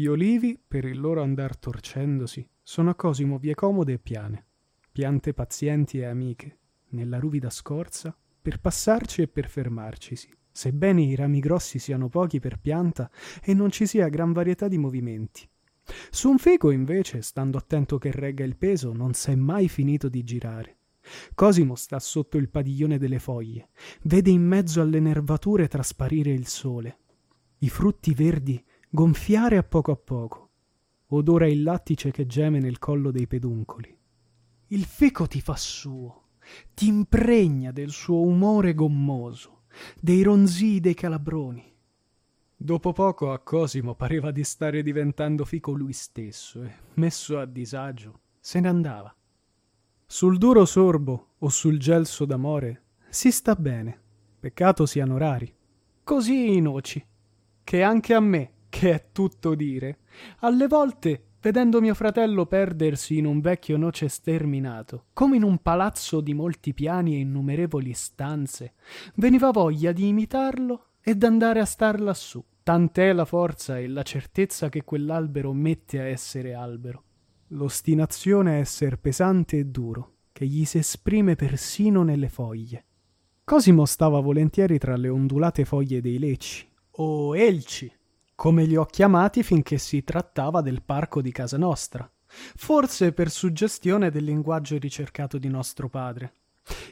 Gli 0.00 0.06
olivi, 0.06 0.58
per 0.66 0.86
il 0.86 0.98
loro 0.98 1.20
andar 1.20 1.58
torcendosi, 1.58 2.48
sono 2.62 2.88
a 2.88 2.94
Cosimo 2.94 3.36
vie 3.36 3.54
comode 3.54 3.92
e 3.92 3.98
piane, 3.98 4.46
piante 4.90 5.34
pazienti 5.34 5.98
e 5.98 6.06
amiche, 6.06 6.58
nella 6.92 7.18
ruvida 7.18 7.50
scorza, 7.50 8.16
per 8.40 8.60
passarci 8.60 9.20
e 9.20 9.28
per 9.28 9.46
fermarcisi, 9.46 10.34
sebbene 10.50 11.02
i 11.02 11.14
rami 11.14 11.40
grossi 11.40 11.78
siano 11.78 12.08
pochi 12.08 12.40
per 12.40 12.58
pianta 12.58 13.10
e 13.42 13.52
non 13.52 13.70
ci 13.70 13.84
sia 13.84 14.08
gran 14.08 14.32
varietà 14.32 14.68
di 14.68 14.78
movimenti. 14.78 15.46
Su 16.08 16.30
un 16.30 16.38
fico, 16.38 16.70
invece, 16.70 17.20
stando 17.20 17.58
attento 17.58 17.98
che 17.98 18.10
regga 18.10 18.42
il 18.42 18.56
peso, 18.56 18.94
non 18.94 19.12
s'è 19.12 19.34
mai 19.34 19.68
finito 19.68 20.08
di 20.08 20.24
girare. 20.24 20.78
Cosimo 21.34 21.74
sta 21.74 21.98
sotto 21.98 22.38
il 22.38 22.48
padiglione 22.48 22.96
delle 22.96 23.18
foglie, 23.18 23.68
vede 24.04 24.30
in 24.30 24.46
mezzo 24.46 24.80
alle 24.80 24.98
nervature 24.98 25.68
trasparire 25.68 26.30
il 26.30 26.46
sole, 26.46 26.96
i 27.58 27.68
frutti 27.68 28.14
verdi 28.14 28.64
gonfiare 28.92 29.56
a 29.56 29.62
poco 29.62 29.92
a 29.92 29.96
poco, 29.96 30.50
odora 31.08 31.46
il 31.46 31.62
lattice 31.62 32.10
che 32.10 32.26
geme 32.26 32.58
nel 32.58 32.80
collo 32.80 33.12
dei 33.12 33.28
peduncoli. 33.28 33.96
Il 34.68 34.84
fico 34.84 35.26
ti 35.26 35.40
fa 35.40 35.56
suo, 35.56 36.24
ti 36.74 36.88
impregna 36.88 37.70
del 37.70 37.90
suo 37.90 38.20
umore 38.20 38.74
gommoso, 38.74 39.62
dei 40.00 40.22
ronzii 40.22 40.80
dei 40.80 40.94
calabroni. 40.94 41.72
Dopo 42.56 42.92
poco 42.92 43.32
a 43.32 43.38
Cosimo 43.38 43.94
pareva 43.94 44.32
di 44.32 44.42
stare 44.42 44.82
diventando 44.82 45.44
fico 45.44 45.70
lui 45.70 45.92
stesso 45.92 46.62
e, 46.64 46.72
messo 46.94 47.38
a 47.38 47.46
disagio, 47.46 48.20
se 48.40 48.58
ne 48.58 48.68
andava. 48.68 49.14
Sul 50.04 50.36
duro 50.36 50.64
sorbo 50.64 51.34
o 51.38 51.48
sul 51.48 51.78
gelso 51.78 52.24
d'amore 52.24 52.82
si 53.08 53.30
sta 53.30 53.54
bene, 53.54 53.98
peccato 54.40 54.84
siano 54.84 55.16
rari. 55.16 55.54
Così 56.02 56.56
i 56.56 56.60
noci, 56.60 57.04
che 57.62 57.82
anche 57.82 58.14
a 58.14 58.20
me, 58.20 58.52
che 58.70 58.92
è 58.92 59.04
tutto 59.12 59.54
dire, 59.54 59.98
alle 60.38 60.66
volte 60.66 61.24
vedendo 61.42 61.80
mio 61.80 61.94
fratello 61.94 62.46
perdersi 62.46 63.18
in 63.18 63.26
un 63.26 63.40
vecchio 63.40 63.76
noce 63.76 64.08
sterminato, 64.08 65.06
come 65.12 65.36
in 65.36 65.42
un 65.42 65.58
palazzo 65.58 66.20
di 66.20 66.34
molti 66.34 66.74
piani 66.74 67.14
e 67.14 67.18
innumerevoli 67.18 67.92
stanze, 67.92 68.74
veniva 69.16 69.50
voglia 69.50 69.92
di 69.92 70.08
imitarlo 70.08 70.86
e 71.02 71.14
d'andare 71.14 71.60
a 71.60 71.64
star 71.64 72.00
lassù. 72.00 72.42
Tant'è 72.62 73.12
la 73.12 73.24
forza 73.24 73.78
e 73.78 73.88
la 73.88 74.02
certezza 74.02 74.68
che 74.68 74.84
quell'albero 74.84 75.52
mette 75.52 75.98
a 75.98 76.04
essere 76.04 76.54
albero. 76.54 77.04
L'ostinazione 77.48 78.52
a 78.52 78.58
esser 78.58 78.98
pesante 78.98 79.58
e 79.58 79.64
duro, 79.64 80.16
che 80.30 80.46
gli 80.46 80.64
si 80.64 80.78
esprime 80.78 81.36
persino 81.36 82.02
nelle 82.02 82.28
foglie. 82.28 82.84
Cosimo 83.42 83.86
stava 83.86 84.20
volentieri 84.20 84.78
tra 84.78 84.94
le 84.94 85.08
ondulate 85.08 85.64
foglie 85.64 86.00
dei 86.00 86.18
lecci, 86.18 86.68
o 86.92 87.36
elci, 87.36 87.90
come 88.40 88.64
li 88.64 88.74
ho 88.74 88.86
chiamati 88.86 89.42
finché 89.42 89.76
si 89.76 90.02
trattava 90.02 90.62
del 90.62 90.82
parco 90.82 91.20
di 91.20 91.30
casa 91.30 91.58
nostra, 91.58 92.10
forse 92.24 93.12
per 93.12 93.28
suggestione 93.28 94.10
del 94.10 94.24
linguaggio 94.24 94.78
ricercato 94.78 95.36
di 95.36 95.48
nostro 95.48 95.90
padre, 95.90 96.32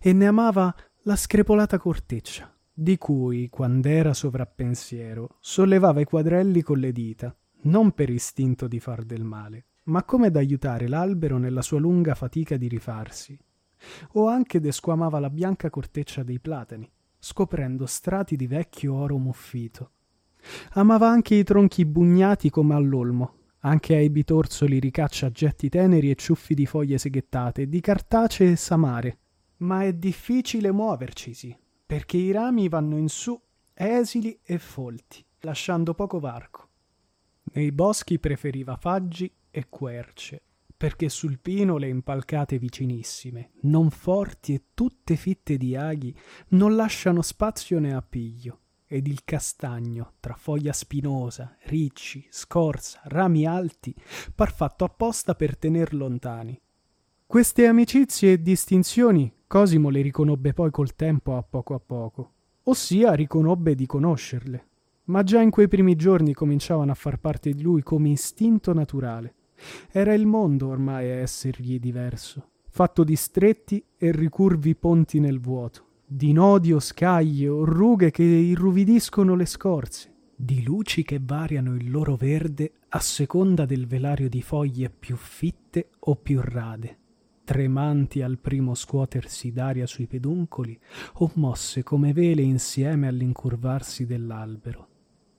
e 0.00 0.12
ne 0.12 0.26
amava 0.26 0.74
la 1.02 1.14
screpolata 1.14 1.78
corteccia, 1.78 2.52
di 2.72 2.98
cui, 2.98 3.48
quand'era 3.48 4.12
sovrappensiero, 4.12 5.36
sollevava 5.38 6.00
i 6.00 6.04
quadrelli 6.04 6.62
con 6.62 6.78
le 6.78 6.90
dita, 6.90 7.32
non 7.60 7.92
per 7.92 8.10
istinto 8.10 8.66
di 8.66 8.80
far 8.80 9.04
del 9.04 9.22
male, 9.22 9.66
ma 9.84 10.02
come 10.02 10.32
d'aiutare 10.32 10.88
l'albero 10.88 11.38
nella 11.38 11.62
sua 11.62 11.78
lunga 11.78 12.16
fatica 12.16 12.56
di 12.56 12.66
rifarsi, 12.66 13.38
o 14.14 14.26
anche 14.26 14.58
desquamava 14.58 15.20
la 15.20 15.30
bianca 15.30 15.70
corteccia 15.70 16.24
dei 16.24 16.40
platani, 16.40 16.90
scoprendo 17.20 17.86
strati 17.86 18.34
di 18.34 18.48
vecchio 18.48 18.94
oro 18.94 19.16
muffito, 19.16 19.92
Amava 20.72 21.08
anche 21.08 21.34
i 21.34 21.44
tronchi 21.44 21.84
bugnati 21.84 22.50
come 22.50 22.74
all'olmo. 22.74 23.34
Anche 23.60 23.96
ai 23.96 24.10
bitorzoli 24.10 24.78
ricaccia 24.78 25.30
getti 25.30 25.68
teneri 25.68 26.10
e 26.10 26.14
ciuffi 26.14 26.54
di 26.54 26.66
foglie 26.66 26.98
seghettate, 26.98 27.68
di 27.68 27.80
cartacee 27.80 28.52
e 28.52 28.56
samare. 28.56 29.18
Ma 29.58 29.82
è 29.82 29.92
difficile 29.92 30.70
muovercisi, 30.70 31.56
perché 31.84 32.16
i 32.16 32.30
rami 32.30 32.68
vanno 32.68 32.96
in 32.96 33.08
su 33.08 33.40
esili 33.74 34.38
e 34.42 34.58
folti, 34.58 35.24
lasciando 35.40 35.94
poco 35.94 36.20
varco. 36.20 36.68
Nei 37.54 37.72
boschi 37.72 38.18
preferiva 38.18 38.76
faggi 38.76 39.32
e 39.50 39.66
querce, 39.68 40.42
perché 40.76 41.08
sul 41.08 41.40
pino 41.40 41.76
le 41.76 41.88
impalcate 41.88 42.58
vicinissime, 42.58 43.52
non 43.62 43.90
forti 43.90 44.54
e 44.54 44.62
tutte 44.74 45.16
fitte 45.16 45.56
di 45.56 45.74
aghi, 45.74 46.14
non 46.50 46.76
lasciano 46.76 47.22
spazio 47.22 47.80
né 47.80 47.94
appiglio 47.94 48.60
ed 48.86 49.06
il 49.06 49.24
castagno, 49.24 50.12
tra 50.20 50.34
foglia 50.34 50.72
spinosa, 50.72 51.56
ricci, 51.64 52.26
scorza, 52.30 53.00
rami 53.04 53.46
alti, 53.46 53.94
par 54.34 54.52
fatto 54.52 54.84
apposta 54.84 55.34
per 55.34 55.56
tener 55.56 55.94
lontani. 55.94 56.60
Queste 57.26 57.66
amicizie 57.66 58.32
e 58.32 58.42
distinzioni 58.42 59.32
Cosimo 59.48 59.90
le 59.90 60.00
riconobbe 60.00 60.52
poi 60.52 60.72
col 60.72 60.96
tempo 60.96 61.36
a 61.36 61.42
poco 61.42 61.74
a 61.74 61.78
poco, 61.78 62.32
ossia 62.64 63.12
riconobbe 63.12 63.76
di 63.76 63.86
conoscerle, 63.86 64.66
ma 65.04 65.22
già 65.22 65.40
in 65.40 65.50
quei 65.50 65.68
primi 65.68 65.94
giorni 65.94 66.34
cominciavano 66.34 66.90
a 66.90 66.96
far 66.96 67.20
parte 67.20 67.52
di 67.52 67.62
lui 67.62 67.84
come 67.84 68.08
istinto 68.08 68.72
naturale. 68.72 69.34
Era 69.92 70.14
il 70.14 70.26
mondo 70.26 70.66
ormai 70.66 71.08
a 71.08 71.14
essergli 71.14 71.78
diverso, 71.78 72.48
fatto 72.68 73.04
di 73.04 73.14
stretti 73.14 73.84
e 73.96 74.10
ricurvi 74.10 74.74
ponti 74.74 75.20
nel 75.20 75.38
vuoto 75.38 75.84
di 76.08 76.32
nodi 76.32 76.72
o 76.72 76.78
scaglie 76.78 77.48
o 77.48 77.64
rughe 77.64 78.12
che 78.12 78.22
irruvidiscono 78.22 79.34
le 79.34 79.44
scorze, 79.44 80.14
di 80.36 80.62
luci 80.62 81.02
che 81.02 81.18
variano 81.20 81.74
il 81.74 81.90
loro 81.90 82.14
verde 82.14 82.74
a 82.90 83.00
seconda 83.00 83.66
del 83.66 83.88
velario 83.88 84.28
di 84.28 84.40
foglie 84.40 84.88
più 84.88 85.16
fitte 85.16 85.88
o 85.98 86.14
più 86.14 86.40
rade, 86.40 86.96
tremanti 87.42 88.22
al 88.22 88.38
primo 88.38 88.74
scuotersi 88.74 89.50
d'aria 89.50 89.86
sui 89.86 90.06
peduncoli 90.06 90.78
o 91.14 91.32
mosse 91.34 91.82
come 91.82 92.12
vele 92.12 92.42
insieme 92.42 93.08
all'incurvarsi 93.08 94.06
dell'albero, 94.06 94.88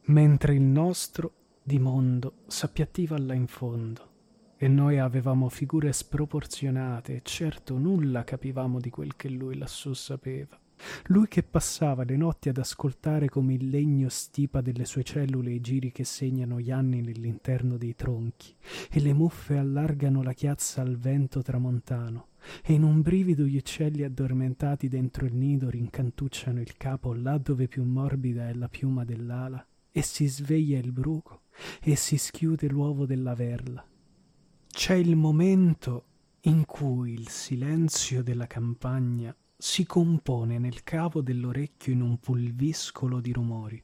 mentre 0.08 0.54
il 0.54 0.64
nostro 0.64 1.32
di 1.64 1.80
mondo 1.80 2.40
s'appiattiva 2.48 3.18
là 3.18 3.34
in 3.34 3.48
fondo 3.48 4.16
e 4.58 4.68
noi 4.68 4.98
avevamo 4.98 5.50
figure 5.50 5.94
sproporzionate 5.94 7.16
e 7.16 7.22
certo 7.24 7.78
nulla 7.78 8.24
capivamo 8.24 8.80
di 8.80 8.90
quel 8.90 9.16
che 9.16 9.30
lui 9.30 9.58
lassù 9.58 9.94
sapeva. 9.94 10.60
Lui 11.06 11.28
che 11.28 11.42
passava 11.42 12.04
le 12.04 12.16
notti 12.16 12.50
ad 12.50 12.58
ascoltare 12.58 13.30
come 13.30 13.56
il 13.56 13.70
legno 13.70 14.10
stipa 14.10 14.62
delle 14.62 14.86
sue 14.86 15.04
cellule 15.04 15.52
i 15.52 15.62
giri 15.62 15.92
che 15.92 16.04
segnano 16.04 16.60
gli 16.60 16.72
anni 16.72 17.02
nell'interno 17.02 17.78
dei 17.78 17.96
tronchi, 17.96 18.54
e 18.92 19.00
le 19.00 19.14
muffe 19.14 19.58
allargano 19.58 20.22
la 20.22 20.34
chiazza 20.34 20.82
al 20.82 20.96
vento 20.98 21.42
tramontano, 21.42 22.28
e 22.64 22.74
in 22.74 22.84
un 22.84 23.02
brivido 23.02 23.44
gli 23.46 23.58
uccelli 23.58 24.04
addormentati 24.04 24.88
dentro 24.88 25.26
il 25.26 25.34
nido 25.34 25.70
rincantucciano 25.70 26.62
il 26.62 26.78
capo 26.78 27.14
là 27.14 27.38
dove 27.38 27.68
più 27.68 27.84
morbida 27.84 28.48
è 28.48 28.54
la 28.54 28.70
piuma 28.70 29.04
dell'ala, 29.04 29.66
e 29.92 30.02
si 30.04 30.28
sveglia 30.28 30.78
il 30.78 30.92
bruco, 30.92 31.42
e 31.82 31.96
si 31.96 32.18
schiude 32.18 32.68
l'uovo 32.68 33.08
della 33.08 33.34
verla, 33.34 33.84
c'è 34.78 34.94
il 34.94 35.16
momento 35.16 36.06
in 36.42 36.64
cui 36.64 37.14
il 37.14 37.30
silenzio 37.30 38.22
della 38.22 38.46
campagna 38.46 39.36
si 39.58 39.88
compone 39.88 40.60
nel 40.60 40.84
cavo 40.84 41.24
dell'orecchio 41.24 41.94
in 41.94 42.02
un 42.02 42.20
pulviscolo 42.20 43.20
di 43.20 43.32
rumori, 43.32 43.84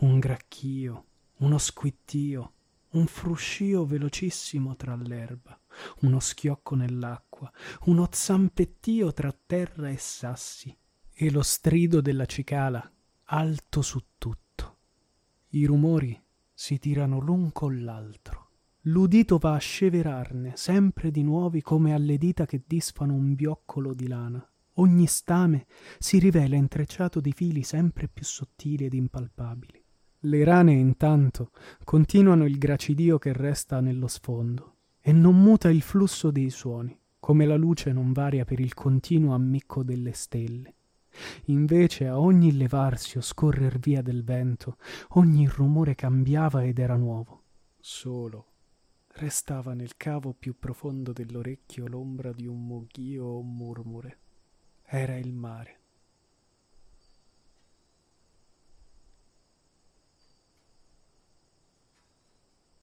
un 0.00 0.18
gracchio, 0.18 1.06
uno 1.38 1.56
squittio, 1.56 2.52
un 2.90 3.06
fruscio 3.06 3.86
velocissimo 3.86 4.76
tra 4.76 4.94
l'erba, 4.94 5.58
uno 6.00 6.20
schiocco 6.20 6.74
nell'acqua, 6.74 7.50
uno 7.86 8.06
zampettio 8.12 9.14
tra 9.14 9.34
terra 9.46 9.88
e 9.88 9.96
sassi, 9.96 10.76
e 11.14 11.30
lo 11.30 11.40
strido 11.40 12.02
della 12.02 12.26
cicala 12.26 12.92
alto 13.24 13.80
su 13.80 14.04
tutto. 14.18 14.76
I 15.52 15.64
rumori 15.64 16.22
si 16.52 16.78
tirano 16.78 17.20
l'un 17.20 17.52
con 17.52 17.82
l'altro 17.82 18.49
l'udito 18.84 19.38
va 19.38 19.54
a 19.54 19.58
sceverarne 19.58 20.52
sempre 20.56 21.10
di 21.10 21.22
nuovi 21.22 21.60
come 21.60 21.92
alle 21.92 22.16
dita 22.16 22.46
che 22.46 22.62
disfano 22.66 23.14
un 23.14 23.34
bioccolo 23.34 23.92
di 23.92 24.08
lana. 24.08 24.44
Ogni 24.74 25.06
stame 25.06 25.66
si 25.98 26.18
rivela 26.18 26.56
intrecciato 26.56 27.20
di 27.20 27.32
fili 27.32 27.62
sempre 27.62 28.08
più 28.08 28.24
sottili 28.24 28.86
ed 28.86 28.94
impalpabili. 28.94 29.84
Le 30.20 30.44
rane 30.44 30.72
intanto 30.72 31.50
continuano 31.84 32.46
il 32.46 32.56
gracidio 32.56 33.18
che 33.18 33.32
resta 33.32 33.80
nello 33.80 34.06
sfondo 34.06 34.76
e 35.00 35.12
non 35.12 35.40
muta 35.40 35.70
il 35.70 35.82
flusso 35.82 36.30
dei 36.30 36.50
suoni 36.50 36.98
come 37.20 37.44
la 37.44 37.56
luce 37.56 37.92
non 37.92 38.12
varia 38.12 38.44
per 38.44 38.60
il 38.60 38.72
continuo 38.72 39.34
ammicco 39.34 39.82
delle 39.82 40.12
stelle. 40.12 40.74
Invece 41.46 42.06
a 42.06 42.18
ogni 42.18 42.56
levarsi 42.56 43.18
o 43.18 43.20
scorrer 43.20 43.78
via 43.78 44.00
del 44.00 44.24
vento 44.24 44.78
ogni 45.10 45.46
rumore 45.46 45.94
cambiava 45.94 46.64
ed 46.64 46.78
era 46.78 46.96
nuovo. 46.96 47.42
Solo 47.78 48.49
restava 49.14 49.74
nel 49.74 49.96
cavo 49.96 50.32
più 50.32 50.58
profondo 50.58 51.12
dell'orecchio 51.12 51.86
l'ombra 51.86 52.32
di 52.32 52.46
un 52.46 52.64
mughio 52.64 53.24
o 53.24 53.38
un 53.40 53.54
murmure. 53.54 54.18
Era 54.84 55.16
il 55.16 55.32
mare. 55.32 55.79